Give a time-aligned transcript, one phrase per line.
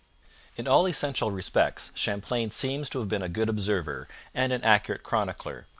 [0.57, 5.03] In all essential respects Champlain seems to have been a good observer and an accurate
[5.03, 5.67] chronicler.